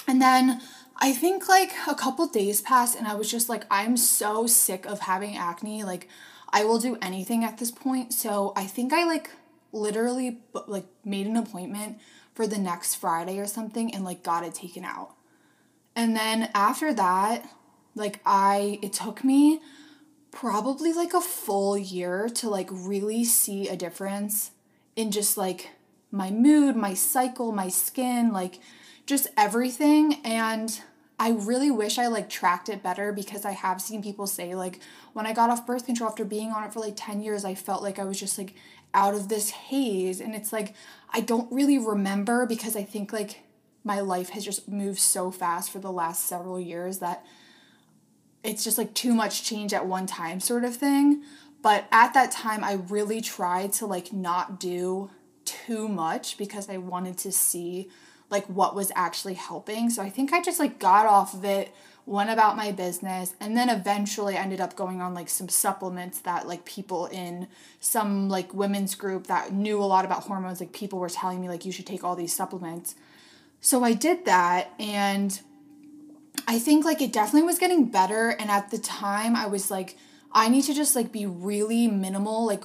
[0.06, 0.60] And then
[0.98, 4.84] I think like a couple days passed and I was just like I'm so sick
[4.84, 6.08] of having acne like
[6.50, 8.12] I will do anything at this point.
[8.12, 9.30] So I think I like
[9.72, 11.98] literally like made an appointment
[12.34, 15.14] for the next Friday or something and like got it taken out.
[15.94, 17.48] And then after that,
[17.94, 19.60] like I it took me
[20.30, 24.52] probably like a full year to like really see a difference
[24.94, 25.70] in just like
[26.10, 28.60] my mood, my cycle, my skin, like
[29.06, 30.80] just everything and
[31.18, 34.80] I really wish I like tracked it better because I have seen people say like
[35.12, 37.54] when I got off birth control after being on it for like 10 years I
[37.54, 38.54] felt like I was just like
[38.94, 40.74] out of this haze and it's like
[41.10, 43.40] I don't really remember because I think like
[43.84, 47.24] my life has just moved so fast for the last several years that
[48.44, 51.22] it's just like too much change at one time sort of thing.
[51.62, 55.10] But at that time, I really tried to like not do
[55.44, 57.88] too much because I wanted to see
[58.30, 59.90] like what was actually helping.
[59.90, 61.74] So I think I just like got off of it,
[62.06, 66.46] went about my business, and then eventually ended up going on like some supplements that
[66.46, 67.48] like people in
[67.80, 71.48] some like women's group that knew a lot about hormones, like people were telling me
[71.48, 72.94] like you should take all these supplements.
[73.60, 75.40] So I did that and
[76.46, 79.96] I think like it definitely was getting better and at the time I was like
[80.30, 82.64] I need to just like be really minimal like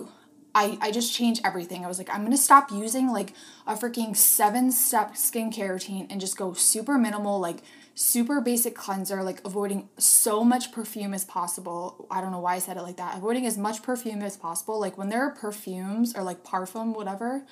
[0.56, 1.84] I, I just changed everything.
[1.84, 3.34] I was like, I'm gonna stop using like
[3.66, 7.60] a freaking seven step skincare routine and just go super minimal, like
[7.96, 12.08] super basic cleanser, like avoiding so much perfume as possible.
[12.10, 13.18] I don't know why I said it like that.
[13.18, 14.80] Avoiding as much perfume as possible.
[14.80, 17.46] Like when there are perfumes or like parfum, whatever,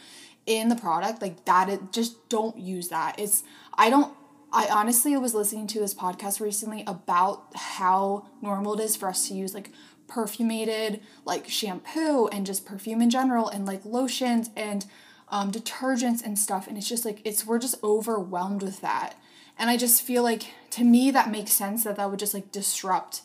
[0.46, 3.20] in the product, like that, it just don't use that.
[3.20, 3.44] It's,
[3.76, 4.14] I don't
[4.54, 9.30] I honestly was listening to this podcast recently about how normal it is for us
[9.30, 9.70] to use like
[10.12, 14.86] perfumated like shampoo and just perfume in general and like lotions and
[15.30, 16.68] um, detergents and stuff.
[16.68, 19.16] And it's just like it's we're just overwhelmed with that.
[19.58, 22.52] And i just feel like to me that makes sense that that would just like
[22.52, 23.22] disrupt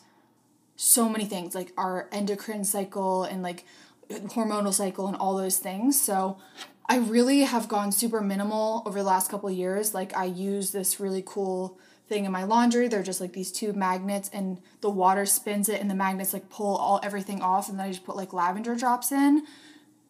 [0.75, 3.65] so many things like our endocrine cycle and like
[4.09, 5.99] hormonal cycle and all those things.
[5.99, 6.37] So
[6.87, 9.93] I really have gone super minimal over the last couple years.
[9.93, 12.87] Like I use this really cool thing in my laundry.
[12.87, 16.49] They're just like these two magnets and the water spins it and the magnets like
[16.49, 19.43] pull all everything off and then I just put like lavender drops in.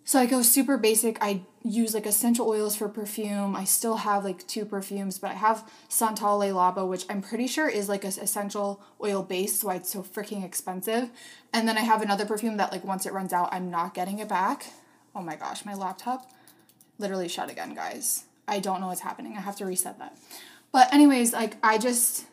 [0.03, 1.17] So I go super basic.
[1.21, 3.57] I use like essential oils for perfume.
[3.57, 7.67] I still have like two perfumes, but I have Santal Labo, which I'm pretty sure
[7.67, 11.09] is like a essential oil base, so it's so freaking expensive.
[11.51, 14.19] And then I have another perfume that like once it runs out, I'm not getting
[14.19, 14.67] it back.
[15.13, 16.31] Oh my gosh, my laptop
[16.99, 18.23] literally shut again, guys.
[18.47, 19.35] I don't know what's happening.
[19.35, 20.17] I have to reset that.
[20.77, 22.27] But anyways, like I just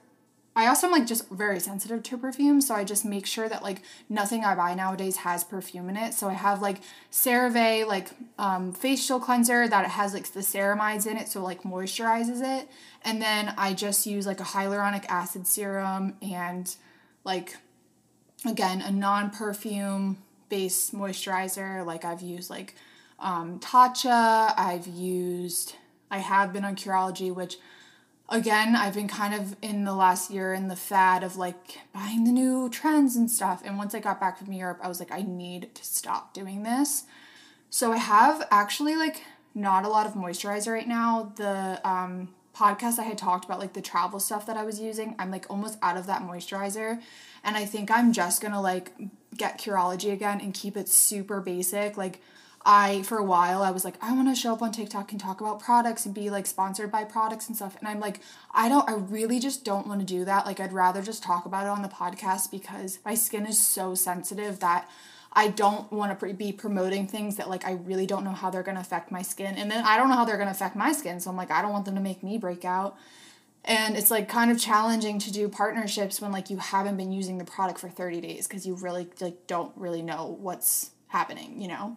[0.54, 3.62] I also am like just very sensitive to perfume, so I just make sure that
[3.62, 3.80] like
[4.11, 6.12] nothing I buy nowadays has perfume in it.
[6.12, 11.07] So I have like CeraVe like um, facial cleanser that it has like the ceramides
[11.07, 12.68] in it, so like moisturizes it,
[13.02, 16.76] and then I just use like a hyaluronic acid serum and
[17.24, 17.57] like
[18.44, 20.18] again a non perfume
[20.50, 21.87] based moisturizer.
[21.87, 22.74] Like I've used like
[23.18, 24.52] um, Tatcha.
[24.54, 25.76] I've used,
[26.11, 27.57] I have been on Curology, which
[28.29, 32.25] again, I've been kind of in the last year in the fad of like buying
[32.25, 33.63] the new trends and stuff.
[33.65, 36.63] And once I got back from Europe, I was like, I need to stop doing
[36.63, 37.05] this.
[37.71, 39.23] So I have actually like
[39.55, 41.33] not a lot of moisturizer right now.
[41.37, 45.15] The um, podcast I had talked about like the travel stuff that I was using,
[45.19, 47.01] I'm like almost out of that moisturizer.
[47.43, 48.93] And I think I'm just gonna like
[49.37, 51.97] get Curology again and keep it super basic.
[51.97, 52.21] Like
[52.66, 55.20] I for a while I was like I want to show up on TikTok and
[55.20, 57.77] talk about products and be like sponsored by products and stuff.
[57.79, 58.20] And I'm like
[58.53, 60.46] I don't I really just don't want to do that.
[60.46, 63.94] Like I'd rather just talk about it on the podcast because my skin is so
[63.94, 64.88] sensitive that
[65.33, 68.62] I don't want to be promoting things that like I really don't know how they're
[68.62, 69.57] going to affect my skin.
[69.57, 71.50] And then I don't know how they're going to affect my skin so I'm like
[71.50, 72.96] I don't want them to make me break out.
[73.66, 77.38] And it's like kind of challenging to do partnerships when like you haven't been using
[77.38, 81.68] the product for 30 days because you really like don't really know what's happening you
[81.68, 81.96] know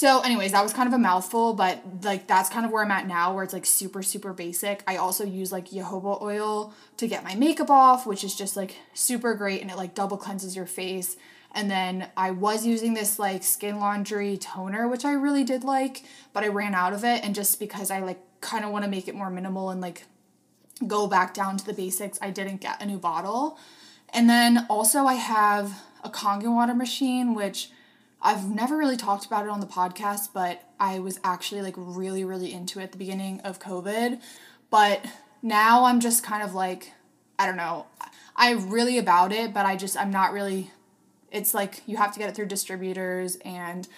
[0.00, 2.90] so, anyways, that was kind of a mouthful, but like that's kind of where I'm
[2.90, 4.82] at now, where it's like super, super basic.
[4.86, 8.76] I also use like jojoba oil to get my makeup off, which is just like
[8.94, 11.18] super great and it like double cleanses your face.
[11.52, 16.02] And then I was using this like skin laundry toner, which I really did like,
[16.32, 17.22] but I ran out of it.
[17.22, 20.04] And just because I like kind of want to make it more minimal and like
[20.86, 23.58] go back down to the basics, I didn't get a new bottle.
[24.14, 27.68] And then also, I have a Kangen water machine, which
[28.22, 32.24] I've never really talked about it on the podcast, but I was actually like really,
[32.24, 34.20] really into it at the beginning of COVID.
[34.68, 35.04] But
[35.42, 36.92] now I'm just kind of like,
[37.38, 37.86] I don't know.
[38.36, 40.70] I'm really about it, but I just, I'm not really,
[41.32, 43.36] it's like you have to get it through distributors.
[43.36, 43.88] And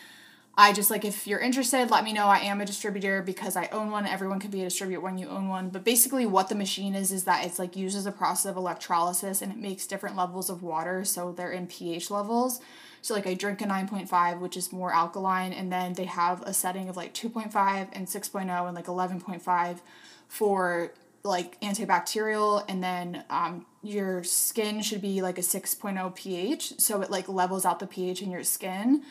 [0.56, 2.26] I just like, if you're interested, let me know.
[2.26, 4.06] I am a distributor because I own one.
[4.06, 5.70] Everyone can be a distributor when you own one.
[5.70, 9.42] But basically, what the machine is, is that it's like uses a process of electrolysis
[9.42, 11.04] and it makes different levels of water.
[11.04, 12.60] So they're in pH levels.
[13.02, 16.54] So like I drink a 9.5, which is more alkaline, and then they have a
[16.54, 19.80] setting of like 2.5 and 6.0 and like 11.5
[20.28, 20.92] for
[21.24, 27.10] like antibacterial and then um, your skin should be like a 6.0 pH so it
[27.10, 29.02] like levels out the pH in your skin.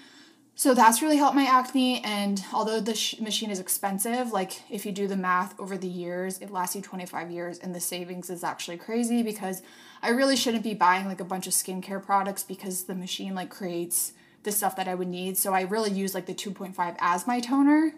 [0.55, 4.85] So that's really helped my acne and although the sh- machine is expensive like if
[4.85, 8.29] you do the math over the years it lasts you 25 years and the savings
[8.29, 9.61] is actually crazy because
[10.01, 13.49] I really shouldn't be buying like a bunch of skincare products because the machine like
[13.49, 15.37] creates the stuff that I would need.
[15.37, 17.93] So I really use like the 2.5 as my toner.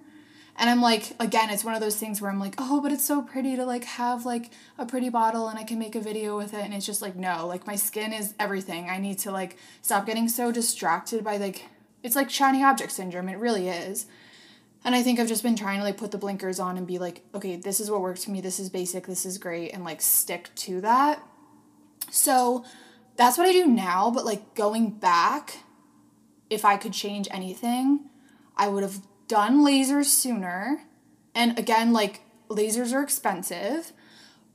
[0.56, 3.06] And I'm like, again, it's one of those things where I'm like, oh, but it's
[3.06, 6.38] so pretty to like have like a pretty bottle and I can make a video
[6.38, 6.64] with it.
[6.64, 8.90] And it's just like, no, like my skin is everything.
[8.90, 11.70] I need to like stop getting so distracted by like,
[12.04, 13.30] it's like shiny object syndrome.
[13.30, 14.06] It really is.
[14.86, 17.00] And I think I've just been trying to like put the blinkers on and be
[17.00, 18.42] like, okay, this is what works for me.
[18.42, 19.08] This is basic.
[19.08, 19.72] This is great.
[19.72, 21.24] And like stick to that.
[22.14, 22.64] So
[23.16, 25.58] that's what I do now, but like going back,
[26.48, 28.02] if I could change anything,
[28.56, 30.84] I would have done lasers sooner.
[31.34, 33.94] And again, like lasers are expensive,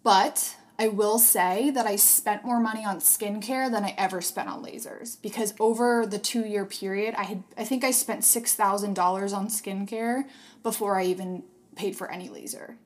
[0.05, 4.49] but I will say that I spent more money on skincare than I ever spent
[4.49, 9.49] on lasers because over the 2-year period, I had I think I spent $6,000 on
[9.49, 10.29] skincare
[10.63, 11.43] before I even
[11.75, 12.77] paid for any laser.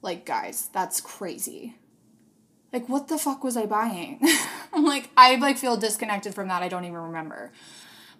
[0.00, 1.74] Like guys, that's crazy
[2.72, 4.20] like what the fuck was I buying?
[4.72, 6.62] I'm like I like feel disconnected from that.
[6.62, 7.52] I don't even remember.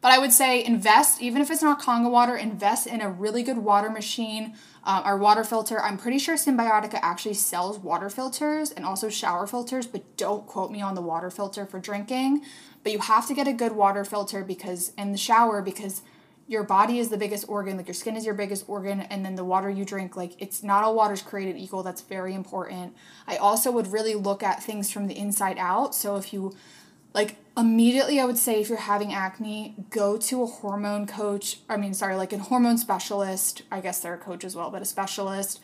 [0.00, 3.42] But I would say invest, even if it's not Kangen water, invest in a really
[3.42, 5.78] good water machine um, or water filter.
[5.78, 10.70] I'm pretty sure Symbiotica actually sells water filters and also shower filters, but don't quote
[10.70, 12.42] me on the water filter for drinking.
[12.82, 16.00] But you have to get a good water filter because in the shower because
[16.50, 19.36] your body is the biggest organ, like your skin is your biggest organ, and then
[19.36, 21.84] the water you drink, like it's not all water's created equal.
[21.84, 22.96] That's very important.
[23.28, 25.94] I also would really look at things from the inside out.
[25.94, 26.52] So if you
[27.14, 31.60] like immediately I would say if you're having acne, go to a hormone coach.
[31.68, 33.62] I mean, sorry, like a hormone specialist.
[33.70, 35.60] I guess they're a coach as well, but a specialist.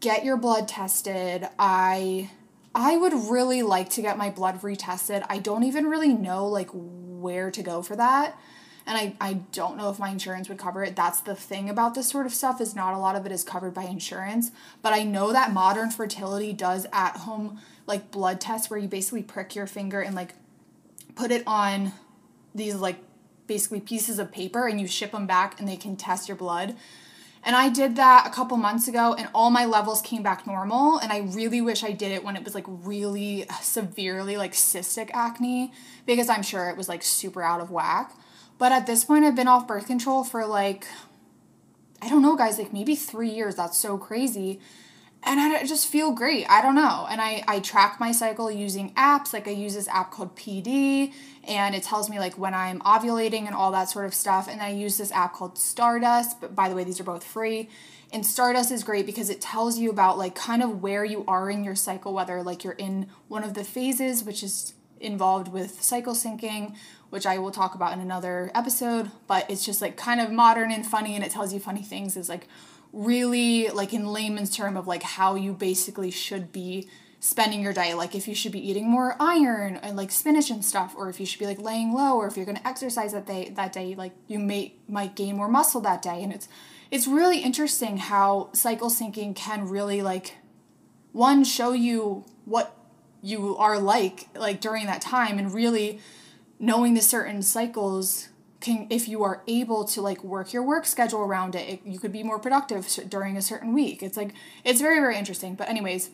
[0.00, 1.46] Get your blood tested.
[1.58, 2.30] I
[2.74, 5.26] I would really like to get my blood retested.
[5.28, 8.38] I don't even really know like where to go for that
[8.86, 11.94] and I, I don't know if my insurance would cover it that's the thing about
[11.94, 14.50] this sort of stuff is not a lot of it is covered by insurance
[14.82, 19.22] but i know that modern fertility does at home like blood tests where you basically
[19.22, 20.34] prick your finger and like
[21.14, 21.92] put it on
[22.54, 22.98] these like
[23.46, 26.76] basically pieces of paper and you ship them back and they can test your blood
[27.44, 30.98] and I did that a couple months ago and all my levels came back normal.
[30.98, 35.10] And I really wish I did it when it was like really severely like cystic
[35.12, 35.72] acne
[36.06, 38.14] because I'm sure it was like super out of whack.
[38.62, 40.86] But at this point, I've been off birth control for like,
[42.00, 43.56] I don't know, guys, like maybe three years.
[43.56, 44.60] That's so crazy.
[45.24, 46.46] and I just feel great.
[46.48, 47.08] I don't know.
[47.10, 49.32] And I, I track my cycle using apps.
[49.32, 53.46] Like I use this app called PD and it tells me like when I'm ovulating
[53.46, 54.46] and all that sort of stuff.
[54.48, 56.40] And I use this app called Stardust.
[56.40, 57.68] But by the way, these are both free.
[58.12, 61.50] And Stardust is great because it tells you about like kind of where you are
[61.50, 65.82] in your cycle, whether like you're in one of the phases, which is involved with
[65.82, 66.76] cycle syncing,
[67.12, 69.10] which I will talk about in another episode.
[69.26, 72.16] But it's just like kind of modern and funny and it tells you funny things.
[72.16, 72.48] Is like
[72.90, 76.88] really like in layman's term of like how you basically should be
[77.20, 80.64] spending your day like if you should be eating more iron and like spinach and
[80.64, 83.12] stuff or if you should be like laying low or if you're going to exercise
[83.12, 86.48] that day that day like you may might gain more muscle that day and it's
[86.90, 90.36] it's really interesting how cycle syncing can really like
[91.12, 92.76] one show you what
[93.22, 96.00] you are like like during that time and really
[96.62, 98.28] knowing the certain cycles
[98.60, 101.98] can if you are able to like work your work schedule around it, it you
[101.98, 104.02] could be more productive during a certain week.
[104.02, 104.32] It's like
[104.64, 105.54] it's very very interesting.
[105.56, 106.10] But anyways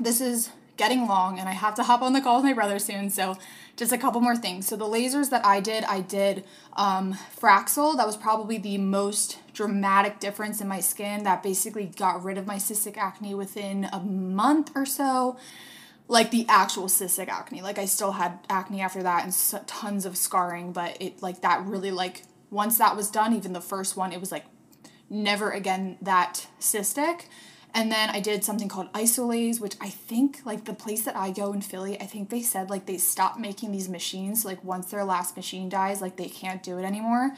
[0.00, 2.80] this is getting long and i have to hop on the call with my brother
[2.80, 3.38] soon so
[3.76, 4.68] just a couple more things.
[4.68, 6.44] So the lasers that i did i did
[6.74, 7.96] um, fraxel.
[7.96, 12.46] That was probably the most dramatic difference in my skin that basically got rid of
[12.46, 15.36] my cystic acne within a month or so
[16.08, 17.62] like the actual cystic acne.
[17.62, 21.64] Like I still had acne after that and tons of scarring, but it like that
[21.64, 24.44] really like once that was done, even the first one, it was like
[25.08, 27.22] never again that cystic.
[27.76, 31.32] And then I did something called Isolaz, which I think like the place that I
[31.32, 34.44] go in Philly, I think they said like they stopped making these machines.
[34.44, 37.32] like once their last machine dies, like they can't do it anymore.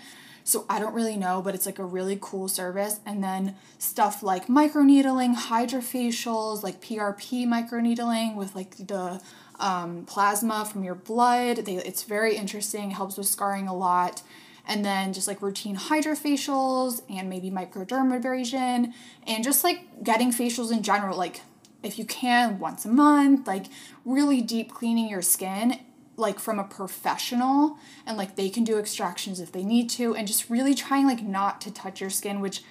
[0.46, 3.00] So I don't really know, but it's like a really cool service.
[3.04, 9.20] And then stuff like microneedling, hydrofacials, like PRP microneedling with like the
[9.58, 11.56] um, plasma from your blood.
[11.64, 14.22] They, it's very interesting, helps with scarring a lot.
[14.68, 18.92] And then just like routine hydrofacials and maybe microdermabrasion
[19.26, 21.40] and just like getting facials in general, like
[21.82, 23.66] if you can once a month, like
[24.04, 25.80] really deep cleaning your skin
[26.16, 30.26] like from a professional and like they can do extractions if they need to and
[30.26, 32.62] just really trying like not to touch your skin which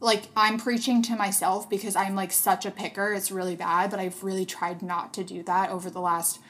[0.00, 4.00] like I'm preaching to myself because I'm like such a picker it's really bad but
[4.00, 6.40] I've really tried not to do that over the last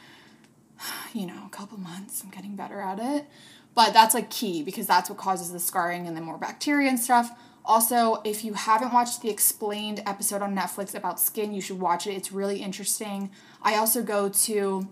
[1.13, 3.27] you know couple months I'm getting better at it
[3.75, 6.99] but that's like key because that's what causes the scarring and the more bacteria and
[6.99, 7.31] stuff
[7.65, 12.07] also, if you haven't watched the explained episode on Netflix about skin, you should watch
[12.07, 12.15] it.
[12.15, 13.31] It's really interesting.
[13.63, 14.89] I also go to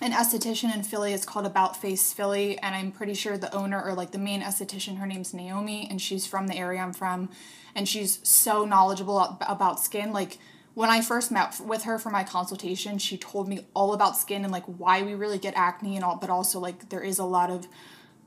[0.00, 1.12] an esthetician in Philly.
[1.12, 4.42] It's called About Face Philly, and I'm pretty sure the owner or like the main
[4.42, 7.30] esthetician, her name's Naomi, and she's from the area I'm from,
[7.74, 10.12] and she's so knowledgeable about skin.
[10.12, 10.38] Like
[10.74, 14.44] when I first met with her for my consultation, she told me all about skin
[14.44, 17.24] and like why we really get acne and all, but also like there is a
[17.24, 17.66] lot of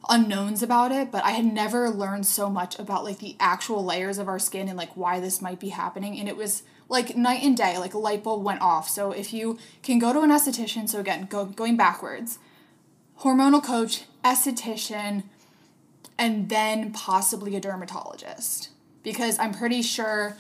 [0.08, 4.18] unknowns about it, but I had never learned so much about like the actual layers
[4.18, 7.44] of our skin and like why this might be happening, and it was like night
[7.44, 8.90] and day, like a light bulb went off.
[8.90, 12.40] So if you can go to an esthetician, so again, go going backwards,
[13.22, 15.24] hormonal coach, esthetician,
[16.18, 18.70] and then possibly a dermatologist.
[19.04, 20.38] Because I'm pretty sure,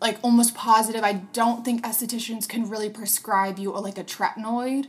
[0.00, 4.86] like almost positive, I don't think estheticians can really prescribe you a, like a tretinoid,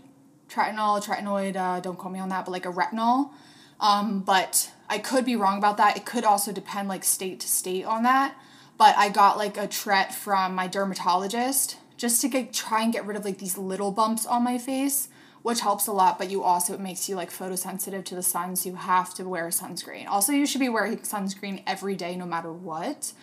[0.49, 3.32] tretinoid, tretinoid, uh, don't quote me on that, but like a retinol.
[3.80, 5.97] Um, but I could be wrong about that.
[5.97, 8.36] It could also depend like state to state on that
[8.78, 13.05] but I got like a tret from my dermatologist just to get, try and get
[13.05, 15.07] rid of like these little bumps on my face,
[15.43, 16.17] which helps a lot.
[16.17, 19.23] But you also it makes you like photosensitive to the sun, so you have to
[19.23, 20.07] wear sunscreen.
[20.07, 23.13] Also, you should be wearing sunscreen every day, no matter what.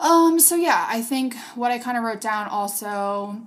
[0.00, 0.40] Um.
[0.40, 3.42] So yeah, I think what I kind of wrote down also.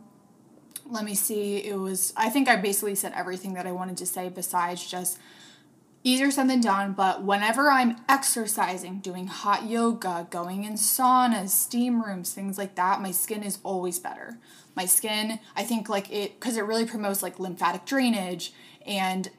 [0.90, 1.58] Let me see.
[1.58, 2.14] It was.
[2.16, 5.18] I think I basically said everything that I wanted to say besides just
[6.04, 12.04] easier said than done, but whenever I'm exercising, doing hot yoga, going in saunas, steam
[12.04, 14.38] rooms, things like that, my skin is always better.
[14.76, 18.54] My skin, I think like it cuz it really promotes like lymphatic drainage
[18.86, 19.30] and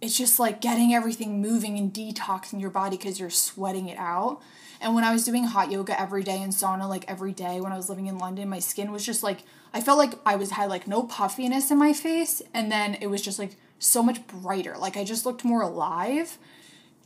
[0.00, 4.40] it's just like getting everything moving and detoxing your body cuz you're sweating it out.
[4.80, 7.72] And when I was doing hot yoga every day and sauna like every day when
[7.72, 9.42] I was living in London, my skin was just like
[9.74, 13.08] I felt like I was had like no puffiness in my face and then it
[13.08, 14.76] was just like so much brighter.
[14.78, 16.38] Like I just looked more alive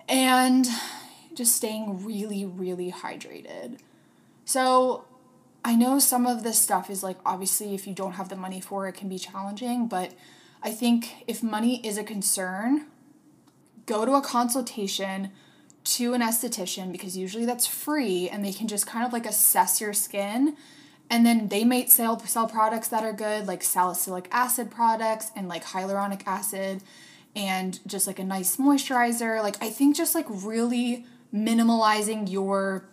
[0.09, 0.66] and
[1.35, 3.79] just staying really, really hydrated.
[4.45, 5.05] So
[5.64, 8.61] I know some of this stuff is like obviously if you don't have the money
[8.61, 10.12] for it, it can be challenging, but
[10.62, 12.87] I think if money is a concern,
[13.87, 15.31] go to a consultation
[15.83, 19.81] to an esthetician because usually that's free and they can just kind of like assess
[19.81, 20.57] your skin
[21.11, 25.49] and then they might sell sell products that are good, like salicylic acid products and
[25.49, 26.83] like hyaluronic acid
[27.35, 29.43] and just like a nice moisturizer.
[29.43, 31.05] Like I think just like really
[31.35, 32.85] minimalizing your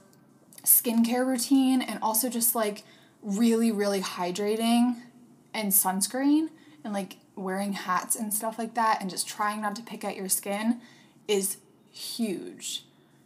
[0.63, 2.83] skincare routine and also just like
[3.21, 4.97] really, really hydrating
[5.53, 6.49] and sunscreen
[6.83, 10.15] and like wearing hats and stuff like that and just trying not to pick at
[10.15, 10.81] your skin
[11.27, 11.57] is
[11.91, 12.83] huge.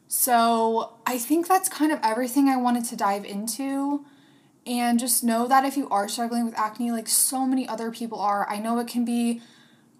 [0.08, 4.06] So I think that's kind of everything I wanted to dive into.
[4.66, 8.20] And just know that if you are struggling with acne, like so many other people
[8.20, 9.42] are, I know it can be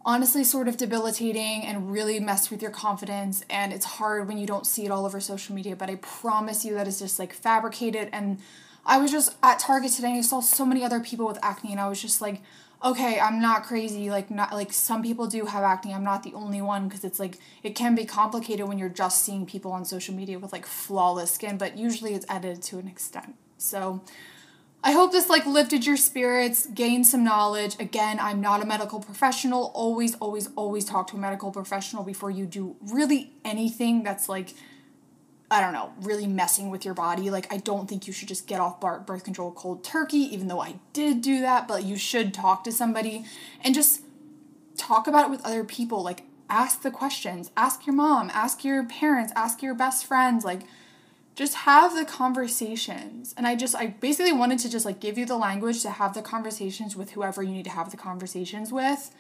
[0.06, 3.44] honestly sort of debilitating and really mess with your confidence.
[3.50, 6.66] And it's hard when you don't see it all over social media but i promise
[6.66, 8.10] you that it's just like fabricated.
[8.12, 8.40] And
[8.86, 11.72] i was just at target today and i saw so many other people with acne
[11.72, 12.42] and i was just like
[12.84, 14.10] okay i'm not crazy.
[14.10, 15.94] Like not like some people do have acne.
[15.94, 19.24] I'm not the only one because it's like it can be complicated when you're just
[19.24, 22.88] seeing people on social media with like flawless skin but usually it's edited to an
[22.88, 23.36] extent.
[23.58, 24.02] So
[24.84, 27.76] I hope this like lifted your spirits, gained some knowledge.
[27.80, 29.72] Again, I'm not a medical professional.
[29.76, 34.56] Always, always, always talk to a medical professional before you do really anything that's like,
[35.52, 37.30] I don't know, really messing with your body.
[37.30, 40.62] Like, I don't think you should just get off birth control cold turkey, even though
[40.62, 43.26] I did do that, but you should talk to somebody
[43.64, 44.02] and just
[44.78, 46.02] talk about it with other people.
[46.02, 50.44] Like, ask the questions, ask your mom, ask your parents, ask your best friends.
[50.44, 50.62] Like,
[51.36, 53.34] just have the conversations.
[53.38, 56.14] And i just i basically wanted to just like give you the language to have
[56.14, 59.12] the conversations with whoever you need to have the conversations with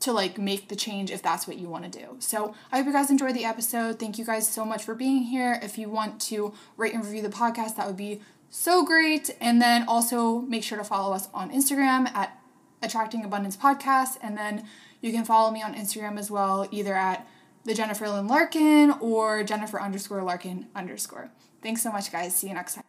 [0.00, 2.16] to like make the change if that's what you want to do.
[2.20, 3.98] So i hope you guys enjoyed the episode.
[3.98, 5.58] Thank you guys so much for being here.
[5.62, 8.20] If you want to rate and review the podcast that would be
[8.50, 9.30] so great.
[9.40, 12.38] And then also make sure to follow us on instagram at
[12.82, 14.18] attracting abundance podcast.
[14.22, 14.64] And then
[15.00, 17.26] you can follow me on instagram as well either at
[17.64, 21.30] the Jennifer Lynn Larkin or Jennifer underscore Larkin underscore.
[21.62, 22.34] Thanks so much, guys.
[22.34, 22.87] See you next time.